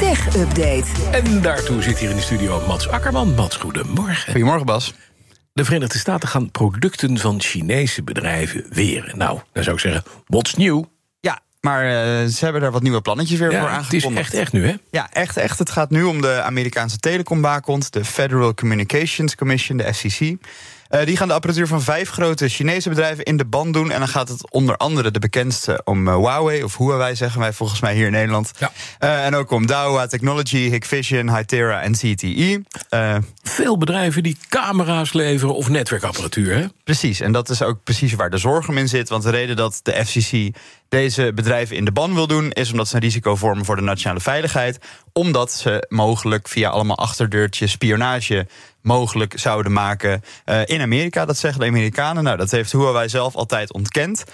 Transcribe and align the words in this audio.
Tech 0.00 0.36
Update. 0.36 0.84
En 1.12 1.42
daartoe 1.42 1.82
zit 1.82 1.98
hier 1.98 2.10
in 2.10 2.16
de 2.16 2.22
studio 2.22 2.66
Mats 2.66 2.88
Akkerman. 2.88 3.34
Mats, 3.34 3.56
goedemorgen. 3.56 4.32
Goedemorgen, 4.32 4.66
Bas. 4.66 4.94
De 5.52 5.64
Verenigde 5.64 5.98
Staten 5.98 6.28
gaan 6.28 6.50
producten 6.50 7.18
van 7.18 7.40
Chinese 7.40 8.02
bedrijven 8.02 8.64
weren. 8.70 9.18
Nou, 9.18 9.40
dan 9.52 9.62
zou 9.62 9.76
ik 9.76 9.82
zeggen, 9.82 10.02
what's 10.26 10.54
new? 10.54 10.84
Ja, 11.20 11.40
maar 11.60 11.84
uh, 11.84 12.26
ze 12.28 12.44
hebben 12.44 12.62
daar 12.62 12.70
wat 12.70 12.82
nieuwe 12.82 13.00
plannetjes 13.00 13.38
weer 13.38 13.50
Ja, 13.50 13.60
voor 13.60 13.68
het 13.68 13.78
aangekondigd. 13.78 14.32
is 14.32 14.38
echt, 14.38 14.42
echt 14.42 14.52
nu, 14.52 14.66
hè? 14.66 14.74
Ja, 14.90 15.08
echt, 15.12 15.36
echt. 15.36 15.58
Het 15.58 15.70
gaat 15.70 15.90
nu 15.90 16.02
om 16.02 16.20
de 16.20 16.42
Amerikaanse 16.42 16.98
telecombaakhond, 16.98 17.92
de 17.92 18.04
Federal 18.04 18.54
Communications 18.54 19.34
Commission, 19.34 19.78
de 19.78 19.94
FCC. 19.94 20.36
Eh, 20.90 21.06
die 21.06 21.16
gaan 21.16 21.28
de 21.28 21.34
apparatuur 21.34 21.66
van 21.66 21.82
vijf 21.82 22.10
grote 22.10 22.48
Chinese 22.48 22.88
bedrijven 22.88 23.24
in 23.24 23.36
de 23.36 23.44
band 23.44 23.74
doen. 23.74 23.90
En 23.90 23.98
dan 23.98 24.08
gaat 24.08 24.28
het 24.28 24.50
onder 24.50 24.76
andere 24.76 25.10
de 25.10 25.18
bekendste 25.18 25.80
om 25.84 26.08
eh, 26.08 26.16
Huawei, 26.16 26.62
of 26.62 26.76
Huawei 26.76 27.16
zeggen 27.16 27.40
wij 27.40 27.52
volgens 27.52 27.80
mij 27.80 27.94
hier 27.94 28.06
in 28.06 28.12
Nederland. 28.12 28.50
Ja. 28.58 28.72
Eh, 28.98 29.26
en 29.26 29.34
ook 29.34 29.50
om 29.50 29.66
Dahua 29.66 30.06
Technology, 30.06 30.70
Hikvision, 30.70 31.36
Hytera 31.36 31.80
en 31.80 31.92
CTE. 31.92 32.62
Eh, 32.88 33.16
Veel 33.42 33.78
bedrijven 33.78 34.22
die 34.22 34.36
camera's 34.48 35.12
leveren 35.12 35.54
of 35.54 35.68
netwerkapparatuur, 35.68 36.56
hè? 36.56 36.66
Precies, 36.84 37.20
en 37.20 37.32
dat 37.32 37.48
is 37.48 37.62
ook 37.62 37.82
precies 37.84 38.14
waar 38.14 38.30
de 38.30 38.38
zorg 38.38 38.68
om 38.68 38.78
in 38.78 38.88
zit. 38.88 39.08
Want 39.08 39.22
de 39.22 39.30
reden 39.30 39.56
dat 39.56 39.80
de 39.82 40.04
FCC 40.04 40.56
deze 40.88 41.32
bedrijven 41.34 41.76
in 41.76 41.84
de 41.84 41.92
ban 41.92 42.14
wil 42.14 42.26
doen, 42.26 42.50
is 42.50 42.70
omdat 42.70 42.88
ze 42.88 42.94
een 42.94 43.00
risico 43.00 43.36
vormen 43.36 43.64
voor 43.64 43.76
de 43.76 43.82
nationale 43.82 44.20
veiligheid. 44.20 44.78
Omdat 45.12 45.52
ze 45.52 45.86
mogelijk 45.88 46.48
via 46.48 46.68
allemaal 46.68 46.98
achterdeurtjes 46.98 47.70
spionage 47.70 48.46
mogelijk 48.82 49.38
zouden 49.38 49.72
maken 49.72 50.22
eh, 50.44 50.60
in 50.64 50.80
Amerika. 50.80 51.24
Dat 51.24 51.38
zeggen 51.38 51.60
de 51.60 51.66
Amerikanen. 51.66 52.24
Nou, 52.24 52.36
dat 52.36 52.50
heeft 52.50 52.72
Huawei 52.72 53.08
zelf 53.08 53.34
altijd 53.34 53.72
ontkend. 53.72 54.24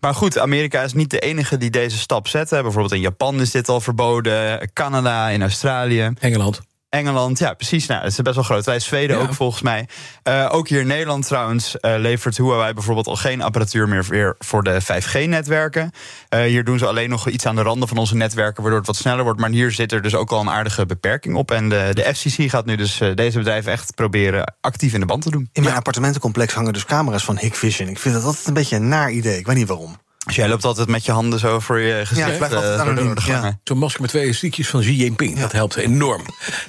Maar 0.00 0.14
goed, 0.14 0.38
Amerika 0.38 0.82
is 0.82 0.92
niet 0.92 1.10
de 1.10 1.18
enige 1.18 1.56
die 1.56 1.70
deze 1.70 1.98
stap 1.98 2.28
zetten. 2.28 2.62
Bijvoorbeeld 2.62 2.94
in 2.94 3.00
Japan 3.00 3.40
is 3.40 3.50
dit 3.50 3.68
al 3.68 3.80
verboden, 3.80 4.70
Canada, 4.72 5.28
in 5.28 5.42
Australië. 5.42 6.12
Engeland. 6.20 6.60
Engeland, 6.88 7.38
ja, 7.38 7.54
precies. 7.54 7.86
Nou, 7.86 8.02
dat 8.02 8.10
is 8.10 8.16
best 8.16 8.34
wel 8.34 8.44
groot. 8.44 8.64
Wij 8.64 8.80
Zweden 8.80 9.16
Ja. 9.16 9.22
ook 9.22 9.34
volgens 9.34 9.62
mij. 9.62 9.88
Eh, 10.22 10.48
ook 10.52 10.68
hier 10.68 10.80
in 10.80 10.86
Nederland 10.86 11.26
trouwens 11.26 11.80
eh, 11.80 11.94
levert 11.98 12.36
Huawei 12.36 12.72
bijvoorbeeld 12.72 13.06
al 13.06 13.16
geen 13.16 13.42
apparatuur 13.42 13.88
meer 13.88 14.04
weer 14.04 14.34
voor 14.38 14.62
de 14.62 14.80
5G-netwerken. 14.80 15.90
Eh, 16.28 16.40
hier 16.40 16.64
doen 16.64 16.78
ze 16.78 16.86
alleen 16.86 17.10
nog 17.10 17.28
iets 17.28 17.46
aan 17.46 17.56
de 17.56 17.62
randen 17.62 17.88
van 17.88 17.96
onze 17.96 18.16
netwerken, 18.16 18.60
waardoor 18.62 18.78
het 18.78 18.88
wat 18.88 18.96
sneller 18.96 19.24
wordt. 19.24 19.40
Maar 19.40 19.50
hier 19.50 19.72
zit 19.72 19.92
er 19.92 20.02
dus 20.02 20.14
ook 20.14 20.30
al 20.30 20.40
een 20.40 20.50
aardige 20.50 20.86
beperking 20.86 21.34
op. 21.36 21.50
En 21.50 21.68
de, 21.68 21.90
de 21.92 22.14
FCC 22.14 22.50
gaat 22.50 22.66
nu 22.66 22.76
dus 22.76 22.98
deze 23.14 23.38
bedrijven 23.38 23.72
echt 23.72 23.94
proberen 23.94 24.54
actief 24.60 24.94
in 24.94 25.00
de 25.00 25.06
band 25.06 25.22
te 25.22 25.30
doen. 25.30 25.48
In 25.52 25.62
mijn 25.62 25.76
appartementencomplex 25.76 26.54
hangen 26.54 26.72
dus 26.72 26.84
camera's 26.84 27.24
van 27.24 27.38
Hikvision. 27.38 27.88
Ik 27.88 27.98
vind 27.98 28.14
dat 28.14 28.24
altijd 28.24 28.46
een 28.46 28.54
beetje 28.54 28.76
een 28.76 28.88
naar 28.88 29.10
idee. 29.10 29.38
Ik 29.38 29.46
weet 29.46 29.56
niet 29.56 29.68
waarom. 29.68 29.96
Dus 30.26 30.36
jij 30.36 30.48
loopt 30.48 30.64
altijd 30.64 30.88
met 30.88 31.04
je 31.04 31.12
handen 31.12 31.38
zo 31.38 31.60
voor 31.60 31.78
je 31.78 32.06
gezicht 32.06 32.40
eh, 32.40 32.84
door 32.84 32.94
doen, 32.94 33.14
de 33.14 33.22
ja. 33.26 33.58
Zo'n 33.64 33.78
masker 33.78 34.00
met 34.00 34.10
twee 34.10 34.32
stiekjes 34.32 34.68
van 34.68 34.80
Xi 34.80 34.96
Jinping. 34.96 35.38
Dat 35.38 35.52
helpt 35.52 35.76
enorm. 35.76 36.22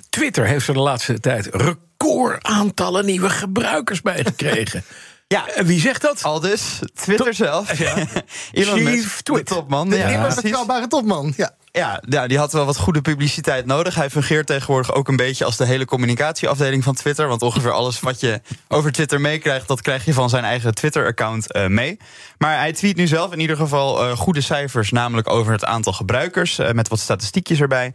Twitter 0.10 0.46
heeft 0.46 0.68
er 0.68 0.74
de 0.74 0.80
laatste 0.80 1.20
tijd 1.20 1.50
recordaantallen 1.52 3.06
nieuwe 3.06 3.30
gebruikers 3.30 4.02
bij 4.02 4.24
gekregen. 4.24 4.84
Ja. 5.30 5.48
En 5.48 5.66
wie 5.66 5.80
zegt 5.80 6.02
dat? 6.02 6.24
Al 6.24 6.40
dus, 6.40 6.80
Twitter 6.94 7.34
zelf. 7.34 7.72
Elon 8.52 8.78
Chief 8.78 8.84
Musk, 8.84 9.26
de 9.26 9.44
topman. 9.44 9.90
De 9.90 9.98
Ja, 9.98 10.10
ja, 10.10 10.36
betrouwbare 10.36 10.88
topman. 10.88 11.34
Ja. 11.38 11.56
Ja, 11.78 12.28
die 12.28 12.38
had 12.38 12.54
wel 12.54 12.66
wat 12.66 12.78
goede 12.78 13.02
publiciteit 13.02 13.66
nodig. 13.66 13.96
Hij 13.96 14.10
fungeert 14.10 14.48
tegenwoordig 14.48 14.94
ook 14.94 15.08
een 15.08 15.16
beetje 15.16 15.46
als 15.46 15.58
de 15.58 15.66
hele 15.66 15.86
communicatieafdeling 15.86 16.84
van 16.84 16.96
Twitter. 16.96 17.28
Want 17.28 17.42
ongeveer 17.42 17.72
alles 17.72 18.00
wat 18.00 18.20
je 18.20 18.42
over 18.68 18.92
Twitter 18.92 19.22
meekrijgt, 19.22 19.68
dat 19.68 19.82
krijg 19.82 20.06
je 20.06 20.14
van 20.14 20.30
zijn 20.30 20.44
eigen 20.44 20.76
Twitter-account 20.76 21.52
eh, 21.52 21.68
mee. 21.68 21.98
Maar 22.38 22.58
hij 22.58 22.74
tweet 22.74 22.96
nu 22.96 23.08
zelf 23.08 23.32
in 23.32 23.40
ieder 23.40 23.58
geval 23.58 24.04
eh, 24.04 24.18
goede 24.18 24.42
cijfers, 24.42 24.92
namelijk 24.92 25.30
over 25.30 25.52
het 25.52 25.66
aantal 25.66 25.94
gebruikers, 25.94 26.60
eh, 26.60 26.72
met 26.72 26.88
wat 26.88 27.00
statistiekjes 27.00 27.60
erbij. 27.60 27.94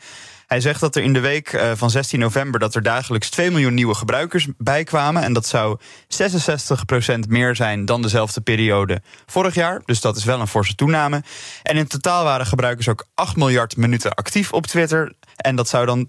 Hij 0.53 0.61
zegt 0.61 0.81
dat 0.81 0.97
er 0.97 1.03
in 1.03 1.13
de 1.13 1.21
week 1.21 1.53
eh, 1.53 1.71
van 1.75 1.91
16 1.91 2.19
november 2.19 2.61
dat 2.61 2.75
er 2.75 2.83
dagelijks 2.83 3.31
2 3.31 3.51
miljoen 3.51 3.75
nieuwe 3.75 3.95
gebruikers 3.95 4.49
bijkwamen. 4.59 5.23
En 5.23 5.33
dat 5.33 5.47
zou 5.47 5.79
66% 6.09 7.29
meer 7.29 7.57
zijn 7.57 7.85
dan 7.85 8.03
dezelfde 8.03 8.41
periode 8.41 9.03
vorig 9.27 9.55
jaar. 9.55 9.83
Dus 9.85 10.01
dat 10.01 10.17
is 10.17 10.25
wel 10.25 10.41
een 10.41 10.49
forse 10.49 10.75
toename. 10.75 11.23
En 11.63 11.77
in 11.77 11.87
totaal 11.87 12.25
waren 12.25 12.47
gebruikers 12.47 12.89
ook 12.89 13.07
8 13.15 13.37
miljard 13.37 13.77
minuten 13.77 14.15
actief 14.15 14.53
op 14.53 14.67
Twitter. 14.67 15.13
En 15.37 15.57
dat 15.57 15.69
zou 15.69 15.87
dan 15.87 16.07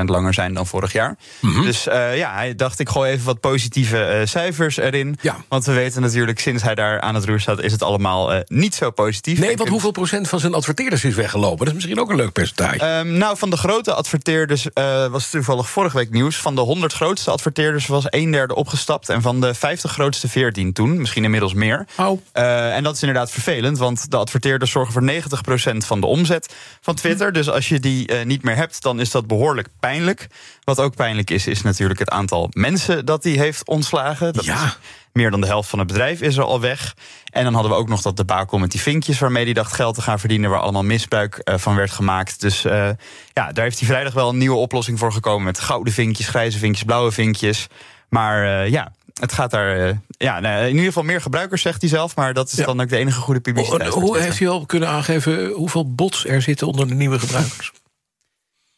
30% 0.00 0.04
langer 0.04 0.34
zijn 0.34 0.54
dan 0.54 0.66
vorig 0.66 0.92
jaar. 0.92 1.16
Dus 1.40 1.86
eh, 1.86 2.16
ja, 2.16 2.34
hij 2.34 2.54
dacht 2.54 2.78
ik 2.78 2.88
gooi 2.88 3.10
even 3.10 3.24
wat 3.24 3.40
positieve 3.40 4.04
eh, 4.04 4.26
cijfers 4.26 4.76
erin. 4.76 5.18
Ja. 5.20 5.36
Want 5.48 5.64
we 5.64 5.72
weten 5.72 6.02
natuurlijk, 6.02 6.40
sinds 6.40 6.62
hij 6.62 6.74
daar 6.74 7.00
aan 7.00 7.14
het 7.14 7.24
roer 7.24 7.40
staat, 7.40 7.60
is 7.60 7.72
het 7.72 7.82
allemaal 7.82 8.42
niet 8.46 8.74
zo 8.74 8.90
positief. 8.90 9.38
Nee, 9.38 9.56
want 9.56 9.68
hoeveel 9.68 9.90
procent 9.90 10.28
van 10.28 10.40
zijn 10.40 10.54
adverteerders 10.54 11.04
is 11.04 11.14
weggelopen? 11.14 11.58
Dat 11.58 11.66
is 11.66 11.74
misschien 11.74 12.00
ook 12.00 12.10
een 12.10 12.16
leuk 12.16 12.32
percentage. 12.32 12.78
Ehm, 12.78 13.16
nou, 13.18 13.36
van 13.36 13.50
de 13.50 13.56
grote 13.56 13.81
adverteerders 13.90 14.72
eh, 14.72 15.06
was 15.06 15.30
toevallig 15.30 15.68
vorige 15.70 15.96
week 15.96 16.10
nieuws. 16.10 16.36
Van 16.36 16.54
de 16.54 16.60
100 16.60 16.92
grootste 16.92 17.30
adverteerders 17.30 17.86
was 17.86 18.04
een 18.08 18.30
derde 18.30 18.54
opgestapt. 18.54 19.08
En 19.08 19.22
van 19.22 19.40
de 19.40 19.54
50 19.54 19.92
grootste 19.92 20.28
14 20.28 20.72
toen. 20.72 21.00
Misschien 21.00 21.24
inmiddels 21.24 21.54
meer. 21.54 21.86
Au. 21.96 22.20
Eh, 22.32 22.76
en 22.76 22.82
dat 22.82 22.94
is 22.94 23.00
inderdaad 23.02 23.30
vervelend, 23.30 23.78
want 23.78 24.10
de 24.10 24.16
adverteerders 24.16 24.70
zorgen 24.70 24.92
voor 24.92 25.02
90% 25.02 25.86
van 25.86 26.00
de 26.00 26.06
omzet 26.06 26.54
van 26.80 26.94
Twitter. 26.94 27.32
Dus 27.32 27.50
als 27.50 27.68
je 27.68 27.80
die 27.80 28.06
eh, 28.06 28.24
niet 28.26 28.42
meer 28.42 28.56
hebt, 28.56 28.82
dan 28.82 29.00
is 29.00 29.10
dat 29.10 29.26
behoorlijk 29.26 29.68
pijnlijk. 29.80 30.26
Wat 30.64 30.80
ook 30.80 30.94
pijnlijk 30.96 31.30
is, 31.30 31.46
is 31.46 31.62
natuurlijk 31.62 31.98
het 31.98 32.10
aantal 32.10 32.48
mensen 32.52 33.04
dat 33.04 33.22
die 33.22 33.38
heeft 33.38 33.66
ontslagen. 33.66 34.32
Dat 34.32 34.44
Ja. 34.44 34.64
is 34.64 34.78
meer 35.12 35.30
dan 35.30 35.40
de 35.40 35.46
helft 35.46 35.68
van 35.68 35.78
het 35.78 35.88
bedrijf 35.88 36.20
is 36.20 36.36
er 36.36 36.44
al 36.44 36.60
weg. 36.60 36.94
En 37.32 37.44
dan 37.44 37.54
hadden 37.54 37.72
we 37.72 37.78
ook 37.78 37.88
nog 37.88 38.02
dat 38.02 38.16
debakel 38.16 38.58
met 38.58 38.70
die 38.70 38.80
vinkjes... 38.80 39.18
waarmee 39.18 39.44
hij 39.44 39.52
dacht 39.52 39.72
geld 39.72 39.94
te 39.94 40.02
gaan 40.02 40.18
verdienen... 40.18 40.50
waar 40.50 40.60
allemaal 40.60 40.84
misbruik 40.84 41.34
eh, 41.36 41.58
van 41.58 41.74
werd 41.74 41.90
gemaakt. 41.90 42.40
Dus 42.40 42.64
eh, 42.64 42.88
ja, 43.32 43.52
daar 43.52 43.64
heeft 43.64 43.78
hij 43.78 43.88
vrijdag 43.88 44.12
wel 44.12 44.28
een 44.28 44.38
nieuwe 44.38 44.56
oplossing 44.56 44.98
voor 44.98 45.12
gekomen... 45.12 45.44
met 45.44 45.60
gouden 45.60 45.92
vinkjes, 45.92 46.28
grijze 46.28 46.58
vinkjes, 46.58 46.84
blauwe 46.84 47.12
vinkjes. 47.12 47.66
Maar 48.08 48.62
eh, 48.62 48.70
ja, 48.70 48.92
het 49.20 49.32
gaat 49.32 49.50
daar... 49.50 50.00
ja, 50.08 50.40
nou, 50.40 50.62
in 50.62 50.70
ieder 50.70 50.84
geval 50.84 51.02
meer 51.02 51.20
gebruikers, 51.20 51.62
zegt 51.62 51.80
hij 51.80 51.90
zelf... 51.90 52.16
maar 52.16 52.34
dat 52.34 52.52
is 52.52 52.58
Ja. 52.58 52.64
dan 52.64 52.80
ook 52.80 52.88
de 52.88 52.96
enige 52.96 53.20
goede 53.20 53.40
publiciteit. 53.40 53.92
Hoe, 53.92 54.02
hoe 54.02 54.18
heeft 54.18 54.38
hij 54.38 54.48
al 54.48 54.66
kunnen 54.66 54.88
aangeven 54.88 55.50
hoeveel 55.50 55.94
bots 55.94 56.26
er 56.26 56.42
zitten 56.42 56.66
onder 56.66 56.88
de 56.88 56.94
nieuwe 56.94 57.18
gebruikers? 57.18 57.72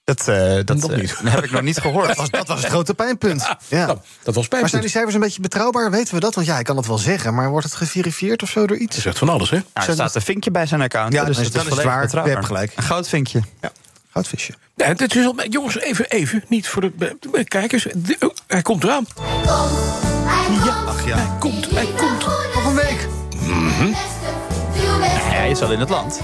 Dat, 0.05 0.29
eh, 0.29 0.55
dat 0.65 0.97
niet. 0.97 1.15
heb 1.25 1.45
ik 1.45 1.51
nog 1.51 1.63
niet 1.63 1.79
gehoord. 1.79 2.07
Dat 2.07 2.17
was, 2.17 2.31
dat 2.31 2.49
was 2.49 2.61
het 2.61 2.71
grote 2.71 2.95
pijnpunt. 2.95 3.43
Ja. 3.69 3.87
Nou, 3.87 3.99
dat 4.23 4.35
was 4.35 4.49
Maar 4.49 4.69
zijn 4.69 4.83
die 4.83 4.91
cijfers 4.91 5.15
een 5.15 5.21
beetje 5.21 5.41
betrouwbaar? 5.41 5.91
Weten 5.91 6.15
we 6.15 6.21
dat? 6.21 6.35
Want 6.35 6.47
ja, 6.47 6.59
ik 6.59 6.65
kan 6.65 6.77
het 6.77 6.87
wel 6.87 6.99
zeggen, 6.99 7.35
maar 7.35 7.51
wordt 7.51 7.67
het 7.67 7.75
geverifieerd 7.75 8.43
of 8.43 8.51
zo 8.51 8.67
door 8.67 8.77
iets? 8.77 8.95
Hij 8.95 9.03
zegt 9.03 9.19
van 9.19 9.29
alles, 9.29 9.51
hè? 9.51 9.57
Nou, 9.75 9.87
er 9.87 9.93
staat 9.93 10.15
een 10.15 10.23
vinkje 10.23 10.51
bij 10.51 10.67
zijn 10.67 10.81
account. 10.81 11.13
Ja, 11.13 11.25
dus 11.25 11.37
dan 11.37 11.45
is 11.45 11.51
dat 11.51 11.63
het- 11.63 11.71
is 11.73 11.79
dan 11.79 11.85
is 11.87 11.91
volledig 11.91 12.13
het 12.13 12.13
waar. 12.13 12.25
betrouwbaar. 12.25 12.33
Je 12.33 12.37
hebt 12.37 12.47
gelijk. 12.47 12.73
Een 12.77 12.83
goudvinkje. 12.83 13.43
Goudvisje. 14.13 14.55
Ja, 14.77 14.87
het 14.87 15.15
is 15.17 15.25
al, 15.27 15.35
jongens, 15.49 15.79
even, 15.81 16.05
even. 16.09 16.45
Niet 16.49 16.69
voor 16.69 16.83
de, 16.83 16.93
de- 16.97 17.17
de 17.33 17.45
kijkers. 17.45 17.87
De- 17.95 18.17
oh, 18.21 18.31
hij 18.47 18.63
komt 18.63 18.85
eraan. 18.85 19.07
Ja, 20.65 20.83
Ach 20.87 21.07
ja. 21.07 21.17
hij 21.17 21.39
komt, 21.39 21.71
hij 21.71 21.87
komt. 21.97 22.27
Nog 22.55 22.65
een 22.65 22.75
week. 22.75 23.07
Hij 23.39 23.95
is 25.57 25.63
al 25.63 25.73
in 25.73 25.81
het 25.81 25.89
land. 25.89 26.21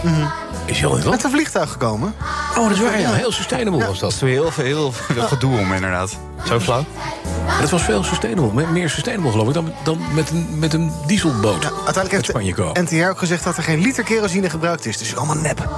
Is 0.65 0.79
hij 0.79 0.87
al 0.87 0.91
in 0.91 0.97
het 0.99 1.05
land? 1.07 1.17
Met 1.17 1.25
een 1.25 1.31
vliegtuig 1.31 1.71
gekomen. 1.73 2.15
Oh, 2.57 2.63
dat 2.63 2.71
is 2.71 2.81
waar. 2.81 3.01
Ja, 3.01 3.13
heel 3.13 3.33
sustainable 3.33 3.79
was 3.87 3.99
Dat 3.99 4.01
dat. 4.01 4.13
is 4.13 4.21
heel 4.21 4.51
veel, 4.51 4.93
gedoe 5.17 5.59
om, 5.59 5.73
inderdaad. 5.73 6.19
Zo 6.47 6.61
flauw. 6.61 6.85
Dat 7.61 7.71
was 7.71 7.83
veel 7.83 8.05
sustainable. 8.05 8.53
me- 8.55 8.67
Meer 8.73 8.91
sustainable, 8.91 9.31
geloof 9.31 9.49
ik, 9.49 9.55
dan, 9.55 9.73
dan 9.85 9.99
met, 10.15 10.31
een, 10.31 10.47
met 10.59 10.73
een 10.73 10.93
dieselboot. 11.07 11.65
Uiteindelijk 11.65 11.97
uit 11.97 12.11
heeft 12.11 12.25
Spanje 12.27 12.55
komen. 12.55 12.83
NTR 12.85 13.09
ook 13.09 13.19
gezegd 13.19 13.45
dat 13.45 13.57
er 13.57 13.63
geen 13.63 13.81
liter 13.81 14.05
kerosine 14.05 14.51
gebruikt 14.51 14.87
is. 14.87 14.97
Dus 14.99 15.09
het 15.09 15.17
is 15.17 15.23
allemaal 15.25 15.43
nep. 15.43 15.69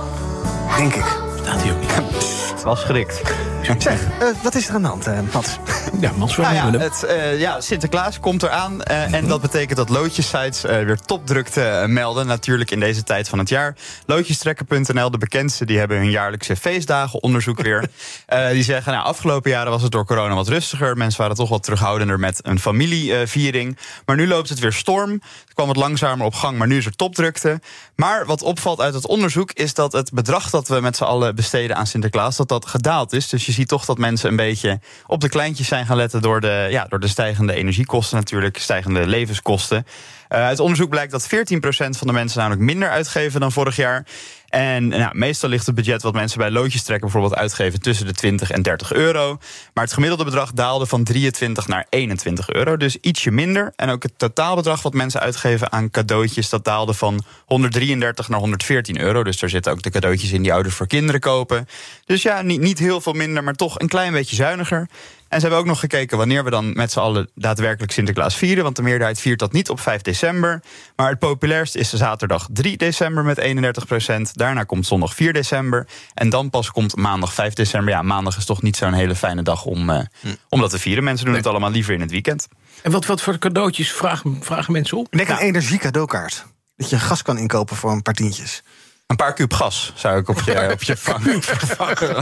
Denk 0.77 0.95
ik. 0.95 1.05
Staat 1.43 1.63
hij 1.63 1.73
ook 1.73 1.81
niet. 1.81 1.93
Wel 2.65 2.77
schrikt. 2.77 3.21
Zeg, 3.63 4.03
eh, 4.21 4.29
wat 4.43 4.55
is 4.55 4.69
er 4.69 4.75
aan 4.75 4.83
de 4.83 4.89
hand, 4.89 5.07
eh, 5.07 5.19
Mats? 5.33 5.59
Ja, 6.01 6.13
Mats, 6.17 6.37
Nou 6.37 6.55
ja, 6.55 6.71
het, 6.79 7.03
eh, 7.03 7.41
ja, 7.41 7.61
Sinterklaas 7.61 8.21
komt 8.21 8.43
eraan. 8.43 8.83
En 8.83 9.27
dat 9.27 9.41
betekent 9.41 9.77
dat 9.77 9.89
loodjessites 9.89 10.63
weer 10.63 10.99
topdrukte 10.99 11.85
melden. 11.89 12.27
Natuurlijk 12.27 12.71
in 12.71 12.81
deze 12.81 13.03
tijd 13.03 13.29
van 13.29 13.39
het 13.39 13.49
jaar. 13.49 13.77
Loodjestrekken.nl, 14.07 15.11
de 15.11 15.19
bekendste, 15.19 15.65
die 15.65 15.79
hebben 15.79 15.97
hun 15.97 16.11
jaarlijkse 16.11 16.57
feestdagenonderzoek 16.57 17.63
weer. 17.63 17.81
Eh, 18.27 18.51
die 18.51 18.63
zeggen, 18.63 18.93
nou, 18.93 19.05
afgelopen 19.05 19.51
jaren 19.51 19.71
was 19.71 19.83
het 19.83 19.91
door 19.91 20.05
corona 20.05 20.35
wat 20.35 20.49
rustiger. 20.49 20.97
Mensen 20.97 21.21
waren 21.21 21.37
toch 21.37 21.49
wat 21.49 21.63
terughoudender 21.63 22.19
met 22.19 22.41
een 22.43 22.59
familieviering. 22.59 23.79
maar 24.07 24.17
nu 24.17 24.29
loopt 24.29 24.49
het 24.49 24.59
weer 24.59 24.73
storm. 24.73 25.11
Het 25.11 25.55
kwam 25.55 25.67
wat 25.67 25.77
langzamer 25.77 26.27
op 26.27 26.35
gang, 26.35 26.59
maar 26.59 26.67
nu 26.67 26.77
is 26.77 26.87
er 26.87 26.97
topdrukte. 26.97 27.61
Maar 27.97 28.27
wat 28.27 28.43
opvalt 28.43 28.81
uit 28.81 28.95
het 28.95 29.07
onderzoek 29.07 29.53
is 29.53 29.75
dat 29.75 29.93
het 29.93 30.13
bedrag 30.13 30.51
dat 30.51 30.69
we 30.69 30.81
met 30.81 30.97
z'n 30.97 31.05
allen 31.05 31.35
besteden 31.35 31.77
aan 31.77 31.87
Sinterklaas, 31.87 32.37
dat 32.37 32.49
dat 32.49 32.67
gedaald 32.67 33.13
is. 33.13 33.29
Dus 33.29 33.47
je 33.47 33.52
ziet 33.53 33.69
toch 33.69 33.85
dat 33.85 33.99
mensen 33.99 34.31
een 34.31 34.37
beetje 34.37 34.81
op 35.07 35.21
de 35.21 35.29
kleintjes 35.29 35.69
zijn 35.69 35.87
gaan 35.87 35.97
letten 35.97 36.23
door 36.23 36.41
de, 36.41 36.67
ja, 36.71 36.87
door 36.89 37.01
de 37.01 37.09
stijgende 37.09 37.55
energiekosten 37.55 38.17
natuurlijk, 38.17 38.59
stijgende 38.59 39.07
levenskosten. 39.07 39.87
Eh, 40.33 40.45
uit 40.45 40.61
onderzoek 40.61 40.91
blijkt 40.91 41.13
dat 41.13 41.29
14% 41.29 41.99
van 41.99 42.07
de 42.07 42.13
mensen 42.13 42.39
namelijk 42.39 42.63
minder 42.63 42.89
uitgeven 42.89 43.41
dan 43.41 43.53
vorig 43.53 43.77
jaar. 43.77 44.07
En 44.49 44.89
nou, 44.89 45.11
meestal 45.19 45.49
ligt 45.49 45.67
het 45.67 45.75
budget 45.75 46.03
wat 46.03 46.15
mensen 46.15 46.39
bij 46.39 46.51
loodjes 46.51 46.83
trekken 46.83 47.11
bijvoorbeeld 47.11 47.41
uitgeven 47.41 47.81
tussen 47.81 48.07
de 48.07 48.13
20 48.13 48.51
en 48.51 48.63
30 48.63 48.93
euro. 48.93 49.39
Maar 49.75 49.85
het 49.85 49.93
gemiddelde 49.93 50.25
bedrag 50.25 50.53
daalde 50.53 50.87
van 50.87 51.05
23 51.05 51.67
naar 51.67 51.87
21 51.89 52.49
euro. 52.49 52.77
Dus 52.77 52.97
ietsje 52.97 53.31
minder. 53.31 53.73
En 53.77 53.91
ook 53.91 54.03
het 54.03 54.13
totaalbedrag 54.17 54.83
wat 54.83 54.95
mensen 54.95 55.21
uitgeven 55.21 55.73
aan 55.73 55.91
cadeautjes, 55.91 56.49
dat 56.49 56.65
daalde 56.65 56.95
van 56.95 57.25
133 57.47 58.29
naar 58.29 58.39
114 58.39 59.01
euro. 59.01 59.25
Dus 59.25 59.39
daar 59.39 59.51
zitten 59.51 59.73
ook 59.73 59.83
de 59.83 59.91
cadeautjes 59.91 60.33
in 60.33 60.43
die 60.43 60.53
ouders 60.53 60.75
voor 60.75 60.87
kinderen 60.87 61.21
kopen. 61.21 61.69
Dus 62.05 62.23
ja, 62.23 62.43
niet, 62.43 62.61
niet 62.61 62.79
heel 62.79 63.01
veel 63.01 63.13
minder, 63.13 63.45
maar 63.45 63.55
toch 63.55 63.79
een 63.79 63.89
klein 63.89 64.13
beetje 64.13 64.37
zuiniger. 64.37 64.89
En 65.33 65.41
ze 65.41 65.47
hebben 65.47 65.59
ook 65.59 65.71
nog 65.71 65.81
gekeken 65.81 66.19
wanneer 66.19 66.45
we 66.45 66.51
dan 66.51 66.73
met 66.73 66.93
z'n 66.93 66.99
allen 66.99 67.31
daadwerkelijk 67.35 67.93
Sinterklaas 67.93 68.37
vieren. 68.37 68.65
Want 68.65 68.77
de 68.77 68.83
meerderheid 68.83 69.21
viert 69.21 69.39
dat 69.39 69.53
niet 69.53 69.71
op 69.71 69.81
5 69.81 70.03
december. 70.03 70.63
Maar 70.97 71.09
het 71.09 71.19
populairst 71.19 71.75
is 71.75 71.93
zaterdag 71.93 72.49
3 72.53 72.77
december 72.77 73.25
met 73.25 73.39
31 73.39 73.87
procent. 73.87 74.37
Daarna 74.37 74.65
komt 74.65 74.87
zondag 74.87 75.15
4 75.15 75.33
december. 75.33 75.87
En 76.15 76.31
dan 76.31 76.51
pas 76.51 76.71
komt 76.71 76.97
maandag 76.97 77.35
5 77.35 77.53
december. 77.53 77.93
Ja, 77.93 78.03
maandag 78.03 78.37
is 78.37 78.45
toch 78.45 78.63
niet 78.63 78.77
zo'n 78.77 78.93
hele 78.93 79.15
fijne 79.15 79.43
dag 79.43 79.65
om, 79.65 79.91
uh, 79.91 80.01
om 80.49 80.61
dat 80.61 80.71
te 80.71 80.79
vieren. 80.79 81.05
Mensen 81.05 81.27
doen 81.27 81.35
het 81.35 81.47
allemaal 81.47 81.71
liever 81.71 81.95
in 81.95 82.01
het 82.01 82.11
weekend. 82.11 82.49
En 82.83 82.91
wat, 82.91 83.07
wat 83.07 83.23
voor 83.23 83.39
cadeautjes 83.39 83.93
vragen, 83.93 84.39
vragen 84.43 84.73
mensen 84.73 84.97
op? 84.97 85.07
Ik 85.11 85.19
denk 85.19 85.29
een 85.29 85.47
energiecadeaukaart. 85.47 86.47
Dat 86.77 86.91
je 86.91 86.99
gas 86.99 87.23
kan 87.23 87.39
inkopen 87.39 87.77
voor 87.77 87.91
een 87.91 88.03
paar 88.03 88.15
tientjes. 88.15 88.63
Een 89.13 89.19
paar 89.19 89.33
kuub 89.33 89.53
gas 89.53 89.93
zou 89.95 90.19
ik 90.19 90.29
op 90.29 90.41
je, 90.41 90.71
op 90.73 90.83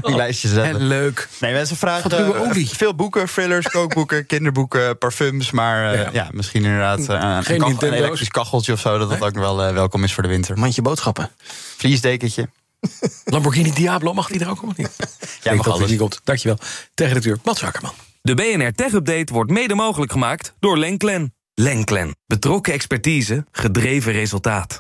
je 0.09 0.17
lijstje 0.17 0.49
zetten. 0.49 0.75
En 0.75 0.87
leuk. 0.87 1.29
Nee, 1.41 1.53
mensen 1.53 1.77
vragen 1.77 2.35
uh, 2.57 2.67
veel 2.67 2.95
boeken, 2.95 3.27
thrillers, 3.27 3.69
kookboeken, 3.69 4.27
kinderboeken, 4.27 4.99
parfums. 4.99 5.51
Maar 5.51 5.95
uh, 5.95 6.03
ja. 6.03 6.09
ja. 6.13 6.29
misschien 6.33 6.65
inderdaad 6.65 6.99
uh, 6.99 7.07
een, 7.07 7.59
kachel, 7.59 7.89
een 7.89 7.93
elektrisch 7.93 8.29
kacheltje 8.29 8.73
of 8.73 8.81
zo. 8.81 8.99
Dat 8.99 9.11
dat 9.11 9.23
ook 9.23 9.35
wel 9.35 9.67
uh, 9.67 9.73
welkom 9.73 10.05
is 10.05 10.15
voor 10.15 10.23
de 10.23 10.29
winter. 10.29 10.59
Mandje 10.59 10.83
boodschappen. 10.83 11.31
Vliesdekentje. 11.77 12.49
Lamborghini 13.25 13.73
Diablo, 13.73 14.13
mag 14.13 14.29
die 14.29 14.41
er 14.41 14.51
ook 14.51 14.63
nog 14.63 14.77
niet? 14.77 14.97
Ja, 15.43 15.55
mag 15.55 15.69
alles. 15.69 15.97
Komt. 15.97 16.21
Dankjewel. 16.25 16.59
Tegen 16.95 17.15
de 17.15 17.21
deur, 17.21 17.39
Mats 17.45 17.61
Wakkerman. 17.61 17.93
De 18.23 18.35
BNR 18.35 18.73
Tech 18.73 18.93
Update 18.93 19.33
wordt 19.33 19.51
mede 19.51 19.75
mogelijk 19.75 20.13
gemaakt 20.13 20.55
door 20.61 20.79
Lenklen. 20.79 21.35
Lenklen. 21.55 22.17
Betrokken 22.27 22.73
expertise, 22.73 23.45
gedreven 23.53 24.13
resultaat. 24.13 24.79